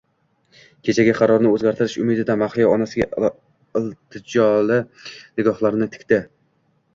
[0.87, 3.29] Kechagi qarorni o`zgartirish umidida Mahliyo onasiga
[3.83, 6.21] iltijoli nigohlarini tikdi